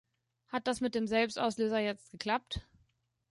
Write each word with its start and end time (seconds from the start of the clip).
Hat 0.47 0.65
das 0.65 0.81
mit 0.81 0.95
dem 0.95 1.05
Selbstauslöser 1.05 1.77
jetzt 1.77 2.09
geklappt? 2.09 2.65